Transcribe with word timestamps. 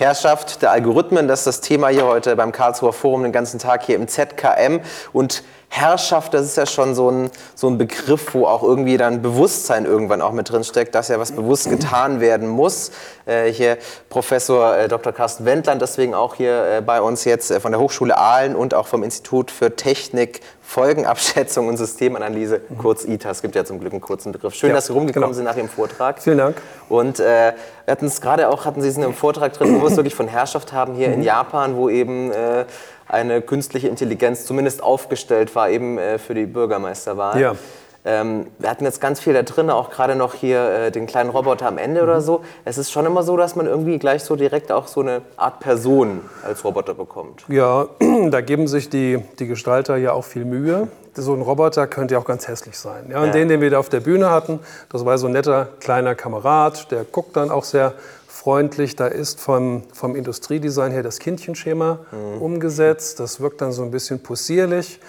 Herrschaft 0.00 0.62
der 0.62 0.70
Algorithmen, 0.70 1.28
das 1.28 1.40
ist 1.40 1.46
das 1.46 1.60
Thema 1.60 1.88
hier 1.88 2.06
heute 2.06 2.34
beim 2.34 2.52
Karlsruher 2.52 2.94
Forum 2.94 3.22
den 3.22 3.32
ganzen 3.32 3.58
Tag 3.58 3.84
hier 3.84 3.96
im 3.96 4.08
ZKM. 4.08 4.80
Und 5.12 5.42
Herrschaft, 5.72 6.34
das 6.34 6.46
ist 6.46 6.56
ja 6.56 6.66
schon 6.66 6.96
so 6.96 7.10
ein, 7.10 7.30
so 7.54 7.68
ein 7.68 7.78
Begriff, 7.78 8.34
wo 8.34 8.44
auch 8.46 8.64
irgendwie 8.64 8.96
dann 8.96 9.22
Bewusstsein 9.22 9.84
irgendwann 9.84 10.20
auch 10.20 10.32
mit 10.32 10.50
drin 10.50 10.64
steckt, 10.64 10.96
dass 10.96 11.06
ja 11.06 11.20
was 11.20 11.30
bewusst 11.30 11.70
getan 11.70 12.18
werden 12.18 12.48
muss. 12.48 12.90
Äh, 13.24 13.52
hier 13.52 13.78
Professor 14.08 14.76
äh, 14.76 14.88
Dr. 14.88 15.12
Carsten 15.12 15.44
Wendland, 15.44 15.80
deswegen 15.80 16.12
auch 16.12 16.34
hier 16.34 16.78
äh, 16.78 16.82
bei 16.82 17.00
uns 17.00 17.24
jetzt 17.24 17.52
äh, 17.52 17.60
von 17.60 17.70
der 17.70 17.80
Hochschule 17.80 18.18
Aalen 18.18 18.56
und 18.56 18.74
auch 18.74 18.88
vom 18.88 19.04
Institut 19.04 19.52
für 19.52 19.76
Technik, 19.76 20.40
Folgenabschätzung 20.60 21.68
und 21.68 21.76
Systemanalyse, 21.76 22.60
mhm. 22.68 22.78
kurz 22.78 23.04
ITAS. 23.04 23.38
Es 23.38 23.42
gibt 23.42 23.54
ja 23.54 23.64
zum 23.64 23.78
Glück 23.78 23.92
einen 23.92 24.00
kurzen 24.00 24.32
Begriff. 24.32 24.54
Schön, 24.54 24.70
ja, 24.70 24.74
dass 24.74 24.86
Sie 24.86 24.92
rumgekommen 24.92 25.28
genau. 25.28 25.36
sind 25.36 25.44
nach 25.44 25.56
Ihrem 25.56 25.68
Vortrag. 25.68 26.20
Vielen 26.20 26.38
Dank. 26.38 26.56
Und 26.88 27.20
äh, 27.20 27.52
wir 27.84 27.92
hatten 27.92 28.06
es 28.06 28.20
gerade 28.20 28.48
auch, 28.48 28.64
hatten 28.64 28.82
Sie 28.82 28.88
es 28.88 28.96
in 28.96 29.04
einem 29.04 29.14
Vortrag 29.14 29.52
drin, 29.52 29.74
wo 29.74 29.82
wir 29.82 29.88
es 29.88 29.96
wirklich 29.96 30.14
von 30.16 30.28
Herrschaft 30.28 30.72
haben 30.72 30.94
hier 30.94 31.08
mhm. 31.08 31.14
in 31.14 31.22
Japan, 31.22 31.76
wo 31.76 31.88
eben 31.88 32.32
äh, 32.32 32.66
eine 33.10 33.42
künstliche 33.42 33.88
Intelligenz 33.88 34.44
zumindest 34.44 34.82
aufgestellt 34.82 35.54
war, 35.54 35.68
eben 35.70 35.98
äh, 35.98 36.18
für 36.18 36.34
die 36.34 36.46
Bürgermeisterwahl. 36.46 37.40
Ja. 37.40 37.54
Ähm, 38.02 38.46
wir 38.58 38.70
hatten 38.70 38.84
jetzt 38.84 39.00
ganz 39.00 39.20
viel 39.20 39.34
da 39.34 39.42
drin, 39.42 39.68
auch 39.68 39.90
gerade 39.90 40.14
noch 40.14 40.32
hier 40.32 40.70
äh, 40.70 40.90
den 40.90 41.06
kleinen 41.06 41.28
Roboter 41.28 41.66
am 41.66 41.76
Ende 41.76 42.00
mhm. 42.00 42.08
oder 42.08 42.20
so. 42.22 42.42
Es 42.64 42.78
ist 42.78 42.90
schon 42.90 43.04
immer 43.04 43.22
so, 43.22 43.36
dass 43.36 43.56
man 43.56 43.66
irgendwie 43.66 43.98
gleich 43.98 44.24
so 44.24 44.36
direkt 44.36 44.72
auch 44.72 44.86
so 44.86 45.00
eine 45.00 45.20
Art 45.36 45.60
Person 45.60 46.22
als 46.42 46.64
Roboter 46.64 46.94
bekommt. 46.94 47.44
Ja, 47.48 47.88
da 48.30 48.40
geben 48.40 48.68
sich 48.68 48.88
die, 48.88 49.18
die 49.38 49.46
Gestalter 49.46 49.96
ja 49.96 50.12
auch 50.12 50.24
viel 50.24 50.46
Mühe. 50.46 50.88
So 51.14 51.34
ein 51.34 51.42
Roboter 51.42 51.86
könnte 51.86 52.14
ja 52.14 52.20
auch 52.20 52.24
ganz 52.24 52.48
hässlich 52.48 52.78
sein. 52.78 53.10
Ja, 53.10 53.18
und 53.20 53.26
ja. 53.26 53.32
den, 53.32 53.48
den 53.48 53.60
wir 53.60 53.68
da 53.68 53.78
auf 53.78 53.90
der 53.90 54.00
Bühne 54.00 54.30
hatten, 54.30 54.60
das 54.88 55.04
war 55.04 55.18
so 55.18 55.26
ein 55.26 55.32
netter 55.32 55.68
kleiner 55.80 56.14
Kamerad, 56.14 56.90
der 56.90 57.04
guckt 57.04 57.36
dann 57.36 57.50
auch 57.50 57.64
sehr 57.64 57.92
freundlich. 58.30 58.96
Da 58.96 59.06
ist 59.06 59.40
vom, 59.40 59.82
vom 59.92 60.16
Industriedesign 60.16 60.92
her 60.92 61.02
das 61.02 61.18
Kindchenschema 61.18 62.00
mhm. 62.12 62.40
umgesetzt. 62.40 63.20
Das 63.20 63.40
wirkt 63.40 63.60
dann 63.60 63.72
so 63.72 63.82
ein 63.82 63.90
bisschen 63.90 64.22
possierlich. 64.22 65.00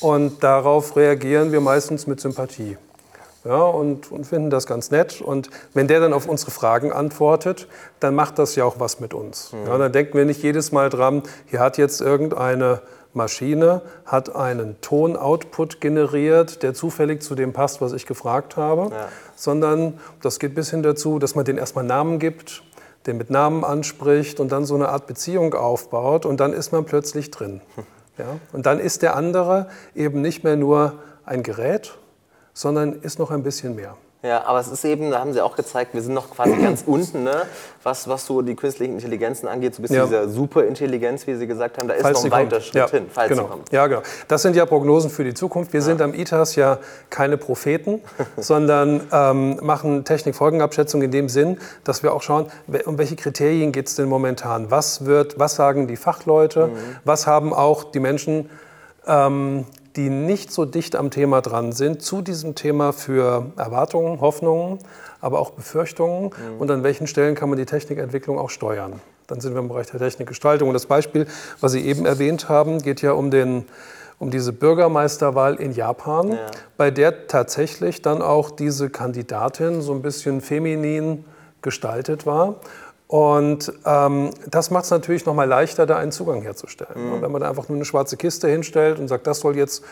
Und 0.00 0.42
darauf 0.42 0.96
reagieren 0.96 1.52
wir 1.52 1.60
meistens 1.60 2.06
mit 2.06 2.20
Sympathie. 2.20 2.78
Ja, 3.44 3.62
und, 3.62 4.12
und, 4.12 4.26
finden 4.26 4.50
das 4.50 4.66
ganz 4.66 4.90
nett. 4.90 5.22
Und 5.22 5.48
wenn 5.72 5.88
der 5.88 6.00
dann 6.00 6.12
auf 6.12 6.28
unsere 6.28 6.50
Fragen 6.50 6.92
antwortet, 6.92 7.68
dann 7.98 8.14
macht 8.14 8.38
das 8.38 8.54
ja 8.54 8.64
auch 8.64 8.80
was 8.80 9.00
mit 9.00 9.14
uns. 9.14 9.52
Mhm. 9.52 9.66
Ja, 9.66 9.78
dann 9.78 9.92
denken 9.92 10.18
wir 10.18 10.26
nicht 10.26 10.42
jedes 10.42 10.72
Mal 10.72 10.90
dran, 10.90 11.22
hier 11.46 11.60
hat 11.60 11.78
jetzt 11.78 12.02
irgendeine 12.02 12.82
Maschine, 13.12 13.82
hat 14.04 14.34
einen 14.34 14.80
Ton-Output 14.80 15.80
generiert, 15.80 16.62
der 16.62 16.74
zufällig 16.74 17.22
zu 17.22 17.34
dem 17.34 17.52
passt, 17.52 17.80
was 17.80 17.92
ich 17.92 18.06
gefragt 18.06 18.56
habe, 18.56 18.94
ja. 18.94 19.08
sondern 19.34 19.98
das 20.22 20.38
geht 20.38 20.54
bis 20.54 20.70
hin 20.70 20.82
dazu, 20.82 21.18
dass 21.18 21.34
man 21.34 21.44
den 21.44 21.58
erstmal 21.58 21.84
Namen 21.84 22.18
gibt, 22.18 22.62
den 23.06 23.16
mit 23.16 23.30
Namen 23.30 23.64
anspricht 23.64 24.40
und 24.40 24.52
dann 24.52 24.64
so 24.64 24.74
eine 24.74 24.90
Art 24.90 25.06
Beziehung 25.06 25.54
aufbaut 25.54 26.26
und 26.26 26.38
dann 26.38 26.52
ist 26.52 26.72
man 26.72 26.84
plötzlich 26.84 27.30
drin. 27.30 27.60
Ja? 28.18 28.38
Und 28.52 28.66
dann 28.66 28.80
ist 28.80 29.00
der 29.00 29.16
andere 29.16 29.68
eben 29.94 30.20
nicht 30.20 30.44
mehr 30.44 30.56
nur 30.56 30.98
ein 31.24 31.42
Gerät, 31.42 31.96
sondern 32.52 32.92
ist 32.92 33.18
noch 33.18 33.30
ein 33.30 33.42
bisschen 33.42 33.74
mehr. 33.74 33.96
Ja, 34.22 34.44
aber 34.44 34.60
es 34.60 34.68
ist 34.68 34.84
eben, 34.84 35.10
da 35.10 35.20
haben 35.20 35.32
Sie 35.32 35.40
auch 35.40 35.56
gezeigt, 35.56 35.94
wir 35.94 36.02
sind 36.02 36.12
noch 36.12 36.30
quasi 36.30 36.52
ganz 36.62 36.82
unten, 36.84 37.24
ne? 37.24 37.42
was, 37.82 38.06
was 38.06 38.26
so 38.26 38.42
die 38.42 38.54
künstlichen 38.54 38.94
Intelligenzen 38.94 39.48
angeht, 39.48 39.74
so 39.74 39.82
bis 39.82 39.90
ja. 39.90 40.04
dieser 40.04 40.28
Superintelligenz, 40.28 41.26
wie 41.26 41.34
Sie 41.36 41.46
gesagt 41.46 41.78
haben, 41.78 41.88
da 41.88 41.94
ist 41.94 42.02
falls 42.02 42.18
noch 42.18 42.24
ein 42.26 42.30
weiter 42.30 42.60
Schritt 42.60 42.74
ja, 42.74 42.90
hin, 42.90 43.06
falls 43.10 43.30
genau. 43.30 43.44
sie 43.44 43.48
kommt. 43.48 43.72
Ja, 43.72 43.86
genau. 43.86 44.02
Das 44.28 44.42
sind 44.42 44.56
ja 44.56 44.66
Prognosen 44.66 45.10
für 45.10 45.24
die 45.24 45.32
Zukunft. 45.32 45.72
Wir 45.72 45.80
ja. 45.80 45.86
sind 45.86 46.02
am 46.02 46.12
ITAS 46.12 46.54
ja 46.56 46.78
keine 47.08 47.38
Propheten, 47.38 48.02
sondern 48.36 49.00
ähm, 49.10 49.58
machen 49.62 50.04
Technikfolgenabschätzung 50.04 51.00
in 51.00 51.10
dem 51.10 51.30
Sinn, 51.30 51.58
dass 51.84 52.02
wir 52.02 52.12
auch 52.12 52.22
schauen, 52.22 52.46
um 52.84 52.98
welche 52.98 53.16
Kriterien 53.16 53.72
geht 53.72 53.88
es 53.88 53.94
denn 53.94 54.08
momentan? 54.08 54.70
Was, 54.70 55.06
wird, 55.06 55.38
was 55.38 55.54
sagen 55.54 55.88
die 55.88 55.96
Fachleute? 55.96 56.66
Mhm. 56.66 56.76
Was 57.04 57.26
haben 57.26 57.54
auch 57.54 57.84
die 57.84 58.00
Menschen 58.00 58.50
ähm, 59.06 59.64
die 60.00 60.08
nicht 60.08 60.50
so 60.50 60.64
dicht 60.64 60.96
am 60.96 61.10
Thema 61.10 61.42
dran 61.42 61.72
sind, 61.72 62.00
zu 62.00 62.22
diesem 62.22 62.54
Thema 62.54 62.94
für 62.94 63.52
Erwartungen, 63.58 64.22
Hoffnungen, 64.22 64.78
aber 65.20 65.40
auch 65.40 65.50
Befürchtungen 65.50 66.30
mhm. 66.30 66.58
und 66.58 66.70
an 66.70 66.82
welchen 66.82 67.06
Stellen 67.06 67.34
kann 67.34 67.50
man 67.50 67.58
die 67.58 67.66
Technikentwicklung 67.66 68.38
auch 68.38 68.48
steuern. 68.48 68.94
Dann 69.26 69.42
sind 69.42 69.52
wir 69.52 69.60
im 69.60 69.68
Bereich 69.68 69.88
der 69.88 70.00
Technikgestaltung. 70.00 70.68
Und 70.68 70.74
das 70.74 70.86
Beispiel, 70.86 71.26
was 71.60 71.72
Sie 71.72 71.84
eben 71.84 72.06
erwähnt 72.06 72.48
haben, 72.48 72.78
geht 72.80 73.02
ja 73.02 73.12
um, 73.12 73.30
den, 73.30 73.66
um 74.18 74.30
diese 74.30 74.54
Bürgermeisterwahl 74.54 75.56
in 75.56 75.72
Japan, 75.72 76.32
ja. 76.32 76.38
bei 76.78 76.90
der 76.90 77.26
tatsächlich 77.26 78.00
dann 78.00 78.22
auch 78.22 78.50
diese 78.50 78.88
Kandidatin 78.88 79.82
so 79.82 79.92
ein 79.92 80.00
bisschen 80.00 80.40
feminin 80.40 81.24
gestaltet 81.60 82.24
war. 82.24 82.56
Und 83.10 83.72
ähm, 83.86 84.30
das 84.48 84.70
macht 84.70 84.84
es 84.84 84.90
natürlich 84.92 85.26
noch 85.26 85.34
mal 85.34 85.48
leichter, 85.48 85.84
da 85.84 85.96
einen 85.96 86.12
Zugang 86.12 86.42
herzustellen. 86.42 87.16
Mhm. 87.16 87.22
Wenn 87.22 87.32
man 87.32 87.40
da 87.40 87.48
einfach 87.48 87.68
nur 87.68 87.74
eine 87.74 87.84
schwarze 87.84 88.16
Kiste 88.16 88.46
hinstellt 88.46 89.00
und 89.00 89.08
sagt, 89.08 89.26
das 89.26 89.40
soll 89.40 89.56
jetzt 89.56 89.82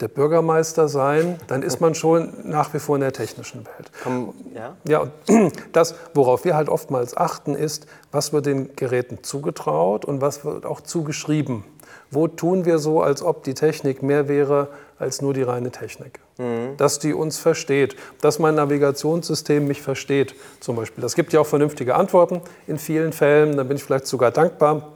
der 0.00 0.08
Bürgermeister 0.08 0.88
sein, 0.88 1.38
dann 1.46 1.60
ist 1.60 1.82
man 1.82 1.94
schon 1.94 2.32
nach 2.42 2.72
wie 2.72 2.78
vor 2.78 2.96
in 2.96 3.02
der 3.02 3.12
technischen 3.12 3.66
Welt. 3.66 3.90
Komm, 4.02 4.32
ja? 4.54 4.76
ja, 4.88 5.00
und 5.00 5.52
das, 5.76 5.94
worauf 6.14 6.46
wir 6.46 6.56
halt 6.56 6.70
oftmals 6.70 7.14
achten, 7.14 7.54
ist, 7.54 7.86
was 8.12 8.32
wird 8.32 8.46
den 8.46 8.74
Geräten 8.76 9.22
zugetraut 9.22 10.06
und 10.06 10.22
was 10.22 10.46
wird 10.46 10.64
auch 10.64 10.80
zugeschrieben. 10.80 11.64
Wo 12.10 12.28
tun 12.28 12.64
wir 12.64 12.78
so, 12.78 13.02
als 13.02 13.20
ob 13.20 13.44
die 13.44 13.52
Technik 13.52 14.02
mehr 14.02 14.26
wäre 14.26 14.68
als 14.98 15.20
nur 15.20 15.34
die 15.34 15.42
reine 15.42 15.70
Technik? 15.70 16.18
Mhm. 16.38 16.76
Dass 16.76 16.98
die 16.98 17.14
uns 17.14 17.38
versteht, 17.38 17.96
dass 18.20 18.38
mein 18.38 18.56
Navigationssystem 18.56 19.66
mich 19.66 19.82
versteht, 19.82 20.34
zum 20.60 20.76
Beispiel. 20.76 21.02
Das 21.02 21.14
gibt 21.14 21.32
ja 21.32 21.40
auch 21.40 21.46
vernünftige 21.46 21.94
Antworten 21.94 22.40
in 22.66 22.78
vielen 22.78 23.12
Fällen, 23.12 23.56
da 23.56 23.62
bin 23.62 23.76
ich 23.76 23.84
vielleicht 23.84 24.06
sogar 24.06 24.30
dankbar. 24.30 24.92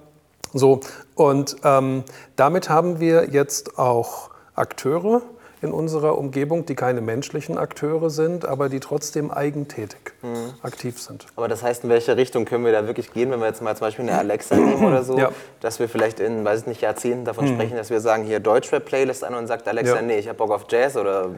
So, 0.53 0.81
und 1.15 1.57
ähm, 1.63 2.05
damit 2.37 2.71
haben 2.71 3.01
wir 3.01 3.29
jetzt 3.31 3.79
auch 3.79 4.31
Akteure, 4.55 5.23
in 5.61 5.73
unserer 5.73 6.17
Umgebung, 6.19 6.67
die 6.67 6.75
keine 6.75 7.01
menschlichen 7.01 7.59
Akteure 7.59 8.11
sind, 8.11 8.47
aber 8.47 8.69
die 8.69 8.81
trotzdem 8.81 9.31
eigentätig 9.31 9.99
mhm. 10.23 10.55
aktiv 10.63 11.01
sind. 11.01 11.27
Aber 11.37 11.49
das 11.49 11.63
heißt, 11.63 11.85
in 11.85 11.91
welche 11.91 12.17
Richtung 12.17 12.45
können 12.45 12.65
wir 12.65 12.73
da 12.73 12.87
wirklich 12.87 13.13
gehen, 13.13 13.31
wenn 13.31 13.41
wir 13.41 13.47
jetzt 13.47 13.63
mal 13.63 13.77
zum 13.77 13.87
Beispiel 13.87 14.09
eine 14.09 14.19
Alexa 14.19 14.57
nehmen 14.57 14.85
oder 14.85 15.03
so, 15.03 15.19
ja. 15.19 15.31
dass 15.61 15.81
wir 15.81 15.89
vielleicht 15.89 16.21
in, 16.21 16.45
weiß 16.45 16.61
ich 16.61 16.67
nicht, 16.67 16.81
Jahrzehnten 16.81 17.25
davon 17.25 17.47
mhm. 17.47 17.55
sprechen, 17.55 17.77
dass 17.77 17.91
wir 17.91 18.01
sagen, 18.01 18.25
hier 18.25 18.41
Deutschrap-Playlist 18.41 19.25
an 19.25 19.35
und 19.35 19.47
sagt 19.47 19.67
Alexa, 19.67 19.97
ja. 19.97 20.03
nee, 20.03 20.19
ich 20.19 20.29
habe 20.29 20.39
Bock 20.39 20.51
auf 20.51 20.67
Jazz 20.69 20.97
oder... 20.97 21.31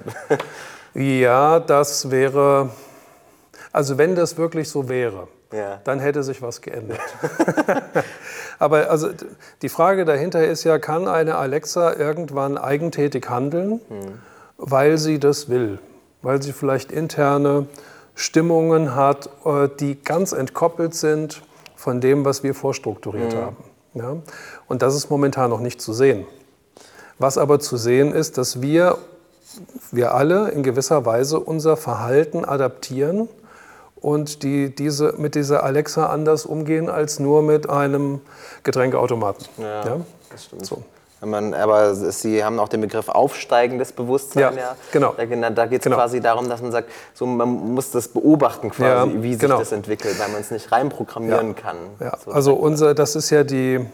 ja, 0.95 1.61
das 1.61 2.11
wäre, 2.11 2.71
also 3.73 3.99
wenn 3.99 4.15
das 4.15 4.37
wirklich 4.37 4.69
so 4.69 4.89
wäre, 4.89 5.29
ja. 5.53 5.81
dann 5.85 6.01
hätte 6.01 6.23
sich 6.23 6.43
was 6.43 6.61
geändert. 6.61 7.01
Aber 8.59 8.91
also 8.91 9.09
die 9.63 9.69
Frage 9.69 10.05
dahinter 10.05 10.47
ist 10.47 10.65
ja, 10.65 10.79
kann 10.79 11.09
eine 11.09 11.37
Alexa 11.37 11.95
irgendwann 11.95 12.59
eigentätig 12.59 13.29
handeln, 13.29 13.81
hm. 13.89 14.21
weil 14.59 14.99
sie 14.99 15.19
das 15.19 15.49
will, 15.49 15.79
weil 16.23 16.43
sie 16.43 16.53
vielleicht 16.53 16.93
interne 16.93 17.67
Stimmungen 18.15 18.95
hat, 18.95 19.31
äh, 19.45 19.69
die 19.81 20.03
ganz 20.03 20.33
entkoppelt 20.33 20.95
sind 20.95 21.43
von 21.75 22.01
dem, 22.01 22.25
was 22.25 22.43
wir 22.43 22.55
vorstrukturiert 22.55 23.33
hm. 23.33 23.41
haben. 23.41 23.57
Ja? 23.95 24.17
Und 24.69 24.83
das 24.83 24.95
ist 24.95 25.11
momentan 25.11 25.51
noch 25.51 25.61
nicht 25.61 25.81
zu 25.81 25.93
sehen. 25.93 26.27
Was 27.19 27.39
aber 27.39 27.61
zu 27.61 27.77
sehen 27.77 28.13
ist, 28.13 28.39
dass 28.39 28.63
wir, 28.63 28.99
wir 29.91 30.15
alle 30.15 30.51
in 30.51 30.63
gewisser 30.63 31.05
Weise 31.05 31.41
unser 31.41 31.77
Verhalten 31.77 32.45
adaptieren 32.45 33.29
und 34.01 34.43
die 34.43 34.75
diese, 34.75 35.15
mit 35.19 35.35
dieser 35.35 35.63
Alexa 35.63 36.07
anders 36.07 36.47
umgehen 36.47 36.89
als 36.89 37.19
nur 37.19 37.43
mit 37.43 37.69
einem 37.69 38.21
Getränkeautomaten. 38.63 39.47
Ja, 39.59 39.85
ja? 39.85 40.01
das 40.31 40.45
stimmt. 40.45 40.67
So. 40.67 40.83
Man, 41.23 41.53
aber 41.53 41.95
Sie 41.95 42.43
haben 42.43 42.59
auch 42.59 42.71
den 42.71 42.81
Begriff 42.81 43.11
aufsteigendes 43.11 43.93
Bewusstsein. 43.93 44.43
Ja, 44.43 44.51
ja. 44.53 44.77
genau. 44.91 45.15
Da, 45.15 45.51
da 45.51 45.67
geht 45.67 45.81
es 45.81 45.85
genau. 45.85 45.97
quasi 45.97 46.21
darum, 46.21 46.49
dass 46.49 46.63
man 46.63 46.73
sagt, 46.73 46.89
so, 47.13 47.27
man 47.27 47.49
muss 47.75 47.91
das 47.91 48.09
beobachten, 48.09 48.71
quasi, 48.71 49.11
ja, 49.11 49.23
wie 49.23 49.33
sich 49.33 49.41
genau. 49.41 49.59
das 49.59 49.73
entwickelt, 49.73 50.19
weil 50.19 50.31
man 50.31 50.41
es 50.41 50.51
nicht 50.51 50.73
reinprogrammieren 50.73 51.57
kann. 51.57 51.77
Ja. 52.01 52.17
So 52.25 52.31
also 52.31 52.55
unser, 52.55 52.95
das 52.95 53.17
ist 53.17 53.29
ja 53.29 53.45
die, 53.45 53.85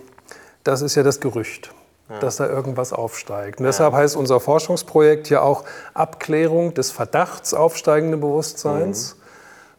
das 0.62 0.82
ist 0.82 0.94
ja 0.94 1.02
das 1.02 1.20
Gerücht. 1.20 1.72
Dass 2.20 2.36
da 2.36 2.46
irgendwas 2.46 2.92
aufsteigt. 2.92 3.58
Und 3.58 3.64
deshalb 3.64 3.92
heißt 3.92 4.14
unser 4.14 4.38
Forschungsprojekt 4.38 5.28
ja 5.28 5.40
auch 5.40 5.64
Abklärung 5.92 6.72
des 6.72 6.92
Verdachts 6.92 7.52
aufsteigenden 7.52 8.20
Bewusstseins. 8.20 9.16
Mhm 9.16 9.25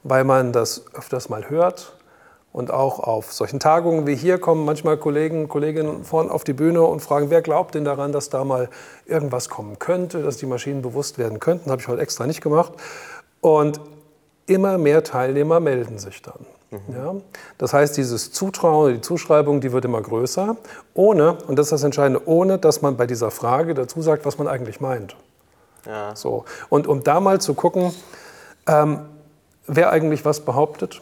weil 0.10 0.24
man 0.24 0.52
das 0.52 0.86
öfters 0.94 1.30
mal 1.30 1.50
hört. 1.50 1.94
Und 2.54 2.72
auch 2.72 3.00
auf 3.00 3.34
solchen 3.34 3.60
Tagungen 3.60 4.08
wie 4.08 4.16
hier 4.16 4.40
kommen 4.40 4.66
manchmal 4.66 4.98
Kollegen, 4.98 5.48
Kolleginnen 5.48 6.04
vorne 6.04 6.32
auf 6.32 6.44
die 6.44 6.54
Bühne 6.54 6.82
und 6.82 7.02
fragen, 7.02 7.30
wer 7.30 7.42
glaubt 7.42 7.76
denn 7.76 7.86
daran, 7.86 8.12
dass 8.12 8.30
da 8.30 8.44
mal 8.44 8.70
irgendwas 9.06 9.50
kommen 9.50 9.78
könnte, 9.78 10.24
dass 10.24 10.38
die 10.38 10.48
Maschinen 10.48 10.82
bewusst 10.82 11.20
werden 11.20 11.40
könnten. 11.40 11.70
Habe 11.70 11.82
ich 11.82 11.88
heute 11.88 12.02
extra 12.02 12.26
nicht 12.26 12.42
gemacht. 12.42 12.74
Und 13.42 13.80
immer 14.48 14.78
mehr 14.78 15.04
Teilnehmer 15.04 15.60
melden 15.60 16.00
sich 16.00 16.22
dann. 16.24 16.46
Mhm. 16.72 16.96
Ja? 16.96 17.16
Das 17.58 17.74
heißt, 17.74 17.96
dieses 17.96 18.32
Zutrauen, 18.32 18.96
die 18.96 19.02
Zuschreibung, 19.02 19.62
die 19.62 19.72
wird 19.72 19.86
immer 19.86 20.02
größer, 20.02 20.56
ohne, 20.94 21.38
und 21.48 21.58
das 21.60 21.68
ist 21.68 21.74
das 21.74 21.84
Entscheidende, 21.84 22.28
ohne, 22.28 22.58
dass 22.58 22.82
man 22.82 22.98
bei 22.98 23.06
dieser 23.06 23.30
Frage 23.30 23.74
dazu 23.74 24.02
sagt, 24.02 24.26
was 24.26 24.38
man 24.38 24.48
eigentlich 24.48 24.82
meint. 24.82 25.16
Ja. 25.86 26.16
So. 26.16 26.46
Und 26.70 26.88
um 26.88 27.04
da 27.04 27.20
mal 27.20 27.40
zu 27.40 27.54
gucken, 27.54 27.94
ähm, 28.68 29.02
wer 29.68 29.92
eigentlich 29.92 30.26
was 30.26 30.42
behauptet 30.42 31.02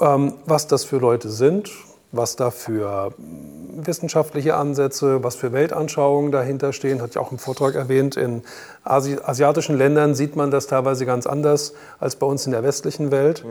ähm, 0.00 0.34
was 0.44 0.66
das 0.66 0.84
für 0.84 0.98
Leute 0.98 1.28
sind, 1.30 1.70
was 2.12 2.36
da 2.36 2.50
für 2.50 3.12
hm, 3.16 3.86
wissenschaftliche 3.86 4.56
Ansätze, 4.56 5.22
was 5.22 5.36
für 5.36 5.52
Weltanschauungen 5.52 6.32
dahinter 6.32 6.72
stehen, 6.72 7.00
hatte 7.00 7.12
ich 7.12 7.18
auch 7.18 7.32
im 7.32 7.38
Vortrag 7.38 7.74
erwähnt. 7.74 8.16
In 8.16 8.42
Asi 8.84 9.18
asiatischen 9.22 9.76
Ländern 9.76 10.14
sieht 10.14 10.36
man 10.36 10.50
das 10.50 10.66
teilweise 10.66 11.06
ganz 11.06 11.26
anders 11.26 11.74
als 11.98 12.16
bei 12.16 12.26
uns 12.26 12.46
in 12.46 12.52
der 12.52 12.62
westlichen 12.62 13.10
Welt. 13.10 13.44
Mhm. 13.44 13.50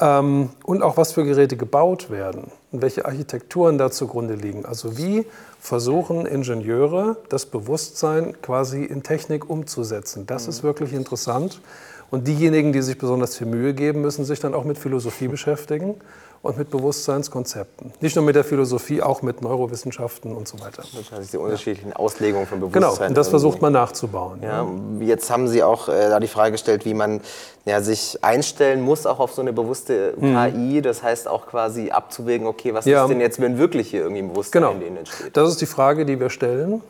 Ähm, 0.00 0.50
und 0.64 0.82
auch 0.82 0.96
was 0.96 1.12
für 1.12 1.24
Geräte 1.24 1.56
gebaut 1.56 2.08
werden 2.08 2.52
und 2.70 2.82
welche 2.82 3.04
Architekturen 3.04 3.78
da 3.78 3.90
zugrunde 3.90 4.34
liegen. 4.34 4.64
Also 4.64 4.96
wie 4.96 5.26
versuchen 5.60 6.24
Ingenieure 6.24 7.16
das 7.28 7.46
Bewusstsein 7.46 8.40
quasi 8.40 8.84
in 8.84 9.02
Technik 9.02 9.50
umzusetzen. 9.50 10.24
Das 10.26 10.44
mhm. 10.44 10.50
ist 10.50 10.62
wirklich 10.62 10.92
interessant. 10.92 11.60
Und 12.10 12.26
diejenigen, 12.26 12.72
die 12.72 12.80
sich 12.80 12.96
besonders 12.96 13.36
viel 13.36 13.46
Mühe 13.46 13.74
geben, 13.74 14.00
müssen 14.00 14.24
sich 14.24 14.40
dann 14.40 14.54
auch 14.54 14.64
mit 14.64 14.78
Philosophie 14.78 15.28
beschäftigen 15.28 15.96
und 16.42 16.56
mit 16.56 16.70
Bewusstseinskonzepten. 16.70 17.92
Nicht 18.00 18.16
nur 18.16 18.24
mit 18.24 18.36
der 18.36 18.44
Philosophie, 18.44 19.02
auch 19.02 19.22
mit 19.22 19.42
Neurowissenschaften 19.42 20.34
und 20.34 20.46
so 20.46 20.60
weiter. 20.60 20.84
Wahrscheinlich 20.92 21.30
die 21.30 21.36
unterschiedlichen 21.36 21.90
ja. 21.90 21.96
Auslegungen 21.96 22.46
von 22.46 22.60
Bewusstsein. 22.60 22.82
Genau, 22.82 23.08
und 23.08 23.16
das 23.16 23.28
versucht 23.28 23.60
man 23.60 23.72
nachzubauen. 23.72 24.40
Ja, 24.42 24.66
jetzt 25.00 25.30
haben 25.30 25.48
Sie 25.48 25.62
auch 25.62 25.88
äh, 25.88 26.08
da 26.08 26.20
die 26.20 26.28
Frage 26.28 26.52
gestellt, 26.52 26.84
wie 26.84 26.94
man 26.94 27.20
ja, 27.64 27.80
sich 27.82 28.18
einstellen 28.22 28.80
muss, 28.82 29.04
auch 29.04 29.18
auf 29.18 29.32
so 29.32 29.42
eine 29.42 29.52
bewusste 29.52 30.14
mhm. 30.16 30.34
KI. 30.34 30.82
Das 30.82 31.02
heißt 31.02 31.28
auch 31.28 31.46
quasi 31.46 31.90
abzuwägen, 31.90 32.46
okay, 32.46 32.72
was 32.72 32.84
ja. 32.84 33.02
ist 33.02 33.08
denn 33.10 33.20
jetzt, 33.20 33.40
wenn 33.40 33.58
wirklich 33.58 33.90
hier 33.90 34.02
irgendwie 34.02 34.22
ein 34.22 34.28
Bewusstsein 34.28 34.62
genau. 34.62 34.72
in 34.74 34.80
denen 34.80 34.96
entsteht? 34.98 35.36
Das 35.36 35.50
ist 35.50 35.60
die 35.60 35.66
Frage, 35.66 36.06
die 36.06 36.20
wir 36.20 36.30
stellen. 36.30 36.82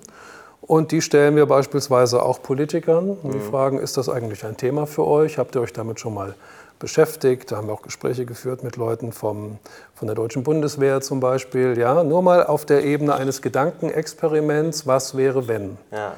Und 0.69 0.93
die 0.93 1.03
stellen 1.03 1.35
wir 1.35 1.47
beispielsweise 1.47 2.23
auch 2.23 2.43
Politikern. 2.43 3.17
Und 3.23 3.32
die 3.32 3.38
mhm. 3.38 3.50
fragen, 3.50 3.79
ist 3.81 3.97
das 3.97 4.09
eigentlich 4.09 4.44
ein 4.44 4.56
Thema 4.56 4.87
für 4.87 5.06
euch? 5.06 5.38
Habt 5.38 5.56
ihr 5.56 5.62
euch 5.62 5.73
damit 5.73 5.99
schon 5.99 6.15
mal 6.15 6.35
beschäftigt. 6.79 7.50
Da 7.50 7.56
haben 7.56 7.69
wir 7.69 7.73
auch 7.73 7.82
Gespräche 7.82 8.25
geführt 8.25 8.62
mit 8.62 8.76
Leuten 8.76 9.12
vom, 9.12 9.59
von 9.94 10.06
der 10.06 10.15
deutschen 10.15 10.43
Bundeswehr 10.44 11.00
zum 11.00 11.20
Beispiel. 11.20 11.76
Ja, 11.79 12.05
nur 12.05 12.23
mal 12.23 12.44
auf 12.44 12.65
der 12.65 12.85
Ebene 12.85 13.15
eines 13.15 13.43
Gedankenexperiments, 13.43 14.87
was 14.87 15.17
wäre 15.17 15.49
wenn? 15.49 15.79
Ja. 15.91 16.12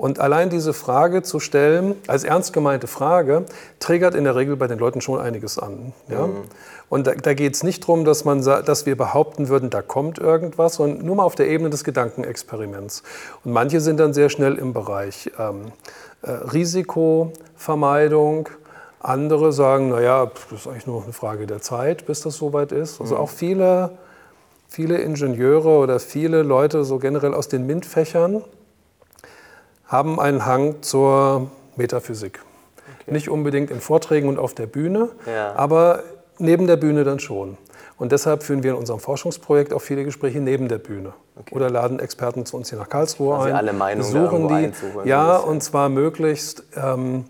Und 0.00 0.18
allein 0.18 0.48
diese 0.48 0.72
Frage 0.72 1.22
zu 1.22 1.40
stellen, 1.40 1.94
als 2.06 2.24
ernst 2.24 2.54
gemeinte 2.54 2.86
Frage, 2.86 3.44
triggert 3.80 4.14
in 4.14 4.24
der 4.24 4.34
Regel 4.34 4.56
bei 4.56 4.66
den 4.66 4.78
Leuten 4.78 5.02
schon 5.02 5.20
einiges 5.20 5.58
an. 5.58 5.92
Ja? 6.08 6.26
Mhm. 6.26 6.44
Und 6.88 7.06
da, 7.06 7.12
da 7.12 7.34
geht 7.34 7.54
es 7.54 7.62
nicht 7.62 7.82
darum, 7.82 8.06
dass, 8.06 8.24
man, 8.24 8.42
dass 8.42 8.86
wir 8.86 8.96
behaupten 8.96 9.50
würden, 9.50 9.68
da 9.68 9.82
kommt 9.82 10.18
irgendwas, 10.18 10.76
sondern 10.76 11.04
nur 11.04 11.16
mal 11.16 11.24
auf 11.24 11.34
der 11.34 11.48
Ebene 11.48 11.68
des 11.68 11.84
Gedankenexperiments. 11.84 13.02
Und 13.44 13.52
manche 13.52 13.82
sind 13.82 14.00
dann 14.00 14.14
sehr 14.14 14.30
schnell 14.30 14.54
im 14.54 14.72
Bereich 14.72 15.32
ähm, 15.38 15.72
äh, 16.22 16.30
Risikovermeidung, 16.30 18.48
andere 19.00 19.52
sagen, 19.52 19.90
naja, 19.90 20.30
das 20.48 20.60
ist 20.60 20.66
eigentlich 20.66 20.86
nur 20.86 21.02
eine 21.02 21.12
Frage 21.12 21.46
der 21.46 21.60
Zeit, 21.60 22.06
bis 22.06 22.22
das 22.22 22.36
soweit 22.36 22.72
ist. 22.72 23.02
Also 23.02 23.16
mhm. 23.16 23.20
auch 23.20 23.28
viele, 23.28 23.98
viele 24.66 24.96
Ingenieure 24.96 25.76
oder 25.76 26.00
viele 26.00 26.42
Leute 26.42 26.84
so 26.84 26.98
generell 26.98 27.34
aus 27.34 27.48
den 27.48 27.66
MINT-Fächern 27.66 28.42
haben 29.90 30.20
einen 30.20 30.46
Hang 30.46 30.82
zur 30.82 31.50
Metaphysik. 31.76 32.40
Okay. 33.02 33.12
Nicht 33.12 33.28
unbedingt 33.28 33.70
in 33.70 33.80
Vorträgen 33.80 34.28
und 34.28 34.38
auf 34.38 34.54
der 34.54 34.66
Bühne, 34.66 35.08
ja. 35.26 35.52
aber 35.56 36.04
neben 36.38 36.66
der 36.66 36.76
Bühne 36.76 37.02
dann 37.04 37.18
schon. 37.18 37.58
Und 37.98 38.12
deshalb 38.12 38.44
führen 38.44 38.62
wir 38.62 38.70
in 38.70 38.76
unserem 38.78 39.00
Forschungsprojekt 39.00 39.74
auch 39.74 39.82
viele 39.82 40.04
Gespräche 40.04 40.40
neben 40.40 40.68
der 40.68 40.78
Bühne. 40.78 41.12
Okay. 41.36 41.54
Oder 41.54 41.68
laden 41.68 41.98
Experten 41.98 42.46
zu 42.46 42.56
uns 42.56 42.70
hier 42.70 42.78
nach 42.78 42.88
Karlsruhe 42.88 43.34
also 43.34 43.48
ein. 43.48 43.54
alle 43.54 43.72
Meinungen 43.72 44.10
suchen 44.10 44.48
die, 44.48 45.08
Ja, 45.08 45.36
und 45.36 45.62
zwar 45.62 45.88
möglichst 45.88 46.62
ähm, 46.76 47.24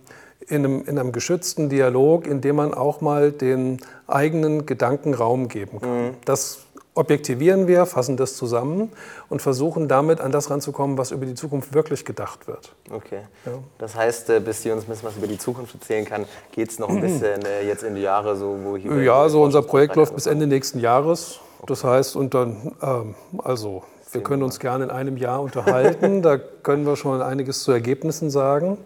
in 0.47 0.65
einem, 0.65 0.85
in 0.87 0.99
einem, 0.99 1.13
geschützten 1.13 1.71
Dialog, 1.71 2.27
in 2.27 2.41
dem 2.41 2.57
man 2.57 2.75
auch 2.75 3.01
mal 3.01 3.33
den 3.33 3.79
eigenen 4.07 4.67
Gedanken 4.67 5.15
Raum 5.15 5.49
geben 5.49 5.81
kann. 5.81 6.07
Mhm. 6.07 6.11
Das 6.25 6.61
objektivieren 6.95 7.67
wir, 7.67 7.87
fassen 7.87 8.17
das 8.17 8.37
zusammen 8.37 8.93
und 9.29 9.41
versuchen 9.41 9.89
damit 9.89 10.21
an 10.21 10.33
das 10.33 10.51
ranzukommen, 10.51 10.99
was 10.99 11.13
über 11.13 11.25
die 11.25 11.35
Zukunft 11.35 11.73
wirklich 11.73 12.05
gedacht 12.05 12.49
wird. 12.49 12.75
Okay. 12.91 13.23
Ja. 13.47 13.53
Das 13.79 13.95
heißt, 13.95 14.31
äh, 14.31 14.41
bis 14.41 14.63
Sie 14.63 14.71
uns 14.71 14.85
ein 14.85 14.89
bisschen 14.89 15.09
was 15.09 15.17
über 15.17 15.27
die 15.27 15.39
Zukunft 15.39 15.75
erzählen 15.75 16.05
kann, 16.05 16.25
geht 16.53 16.71
es 16.71 16.79
noch 16.79 16.89
ein 16.89 17.01
bisschen 17.01 17.45
äh, 17.45 17.67
jetzt 17.67 17.85
in 17.85 17.95
die 17.95 18.03
Jahre, 18.03 18.37
so 18.37 18.59
wo 18.63 18.77
hier. 18.77 19.03
Ja, 19.03 19.29
so 19.29 19.43
unser 19.43 19.63
Projekt 19.63 19.97
läuft 19.97 20.15
bis 20.15 20.27
Ende 20.27 20.47
nächsten 20.47 20.81
Jahres. 20.81 21.41
Das 21.67 21.85
heißt, 21.85 22.17
und 22.17 22.35
dann, 22.35 22.75
ähm, 22.83 23.15
also 23.39 23.85
wir 24.13 24.23
können 24.23 24.43
uns 24.43 24.59
gerne 24.59 24.85
in 24.85 24.91
einem 24.91 25.17
Jahr 25.17 25.41
unterhalten. 25.41 26.23
da 26.23 26.39
können 26.63 26.87
wir 26.87 26.97
schon 26.97 27.23
einiges 27.23 27.63
zu 27.63 27.73
Ergebnissen 27.73 28.31
sagen. 28.31 28.79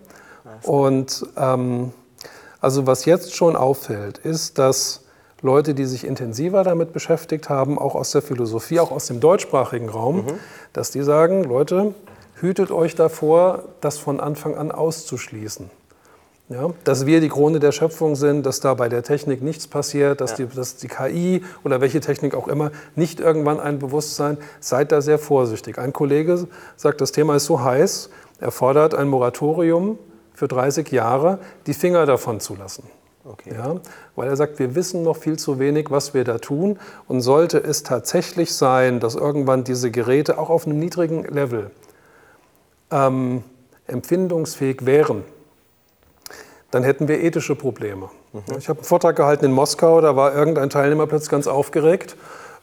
Und 0.62 1.26
ähm, 1.36 1.92
also 2.60 2.86
was 2.86 3.04
jetzt 3.04 3.34
schon 3.34 3.56
auffällt, 3.56 4.18
ist, 4.18 4.58
dass 4.58 5.03
Leute, 5.44 5.74
die 5.74 5.84
sich 5.84 6.06
intensiver 6.06 6.64
damit 6.64 6.94
beschäftigt 6.94 7.50
haben, 7.50 7.78
auch 7.78 7.94
aus 7.94 8.12
der 8.12 8.22
Philosophie, 8.22 8.80
auch 8.80 8.90
aus 8.90 9.08
dem 9.08 9.20
deutschsprachigen 9.20 9.90
Raum, 9.90 10.16
mhm. 10.16 10.38
dass 10.72 10.90
die 10.90 11.02
sagen, 11.02 11.44
Leute, 11.44 11.94
hütet 12.40 12.70
euch 12.70 12.94
davor, 12.94 13.64
das 13.82 13.98
von 13.98 14.20
Anfang 14.20 14.56
an 14.56 14.72
auszuschließen. 14.72 15.70
Ja, 16.48 16.70
dass 16.84 17.04
wir 17.04 17.20
die 17.20 17.28
Krone 17.28 17.60
der 17.60 17.72
Schöpfung 17.72 18.16
sind, 18.16 18.44
dass 18.46 18.60
da 18.60 18.72
bei 18.72 18.88
der 18.88 19.02
Technik 19.02 19.42
nichts 19.42 19.66
passiert, 19.66 20.22
dass, 20.22 20.38
ja. 20.38 20.46
die, 20.46 20.54
dass 20.54 20.76
die 20.76 20.88
KI 20.88 21.42
oder 21.62 21.82
welche 21.82 22.00
Technik 22.00 22.34
auch 22.34 22.48
immer 22.48 22.70
nicht 22.96 23.20
irgendwann 23.20 23.60
ein 23.60 23.78
Bewusstsein, 23.78 24.38
seid 24.60 24.92
da 24.92 25.02
sehr 25.02 25.18
vorsichtig. 25.18 25.78
Ein 25.78 25.92
Kollege 25.92 26.46
sagt, 26.76 27.02
das 27.02 27.12
Thema 27.12 27.36
ist 27.36 27.44
so 27.44 27.62
heiß, 27.62 28.08
er 28.40 28.50
fordert 28.50 28.94
ein 28.94 29.08
Moratorium 29.08 29.98
für 30.32 30.48
30 30.48 30.90
Jahre 30.90 31.38
die 31.66 31.74
Finger 31.74 32.06
davon 32.06 32.40
zu 32.40 32.56
lassen. 32.56 32.84
Okay. 33.24 33.54
Ja, 33.54 33.76
weil 34.16 34.28
er 34.28 34.36
sagt, 34.36 34.58
wir 34.58 34.74
wissen 34.74 35.02
noch 35.02 35.16
viel 35.16 35.38
zu 35.38 35.58
wenig, 35.58 35.90
was 35.90 36.12
wir 36.12 36.24
da 36.24 36.38
tun. 36.38 36.78
Und 37.08 37.22
sollte 37.22 37.58
es 37.58 37.82
tatsächlich 37.82 38.54
sein, 38.54 39.00
dass 39.00 39.14
irgendwann 39.14 39.64
diese 39.64 39.90
Geräte 39.90 40.38
auch 40.38 40.50
auf 40.50 40.66
einem 40.66 40.78
niedrigen 40.78 41.24
Level 41.24 41.70
ähm, 42.90 43.42
empfindungsfähig 43.86 44.84
wären, 44.84 45.24
dann 46.70 46.82
hätten 46.82 47.08
wir 47.08 47.22
ethische 47.22 47.54
Probleme. 47.54 48.10
Mhm. 48.32 48.42
Ich 48.58 48.68
habe 48.68 48.80
einen 48.80 48.86
Vortrag 48.86 49.16
gehalten 49.16 49.46
in 49.46 49.52
Moskau, 49.52 50.00
da 50.00 50.16
war 50.16 50.34
irgendein 50.34 50.68
Teilnehmer 50.68 51.06
plötzlich 51.06 51.30
ganz 51.30 51.46
aufgeregt 51.46 52.16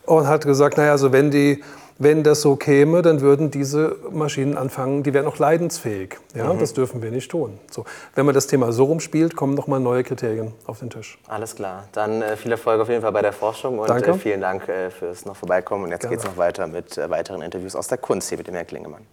und 0.06 0.28
hat 0.28 0.46
gesagt, 0.46 0.78
naja, 0.78 0.92
also 0.92 1.12
wenn 1.12 1.32
die 1.32 1.64
wenn 2.02 2.24
das 2.24 2.42
so 2.42 2.56
käme, 2.56 3.04
dann 3.04 3.22
würden 3.22 3.52
diese 3.52 3.96
Maschinen 4.10 4.58
anfangen, 4.58 5.04
die 5.04 5.14
wären 5.14 5.28
auch 5.28 5.38
leidensfähig. 5.38 6.18
Ja, 6.34 6.52
mhm. 6.52 6.58
Das 6.58 6.74
dürfen 6.74 7.04
wir 7.04 7.12
nicht 7.12 7.30
tun. 7.30 7.60
So, 7.70 7.86
wenn 8.16 8.26
man 8.26 8.34
das 8.34 8.48
Thema 8.48 8.72
so 8.72 8.86
rumspielt, 8.86 9.36
kommen 9.36 9.54
nochmal 9.54 9.80
neue 9.80 10.04
Kriterien 10.04 10.52
auf 10.66 10.80
den 10.80 10.90
Tisch. 10.90 11.20
Alles 11.28 11.56
klar. 11.56 11.84
Dann 11.92 12.24
äh, 12.24 12.38
viel 12.38 12.52
Erfolg 12.52 12.82
auf 12.82 12.90
jeden 12.90 13.04
Fall 13.04 13.12
bei 13.12 13.22
der 13.22 13.34
Forschung 13.34 13.78
und 13.78 13.88
äh, 13.88 14.14
vielen 14.16 14.42
Dank 14.42 14.68
äh, 14.68 14.90
fürs 14.90 15.26
noch 15.26 15.36
vorbeikommen. 15.36 15.84
Und 15.84 15.92
jetzt 15.92 16.10
geht 16.10 16.18
es 16.18 16.26
noch 16.26 16.38
weiter 16.38 16.66
mit 16.66 16.98
äh, 16.98 17.08
weiteren 17.08 17.44
Interviews 17.44 17.76
aus 17.76 17.88
der 17.88 18.00
Kunst 18.00 18.30
hier 18.30 18.40
mit 18.40 18.48
dem 18.48 18.56
Herrn 18.56 18.66
Klingemann. 18.66 19.06